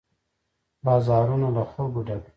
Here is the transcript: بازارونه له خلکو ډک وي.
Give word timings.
بازارونه 0.85 1.47
له 1.55 1.63
خلکو 1.71 1.99
ډک 2.07 2.21
وي. 2.25 2.29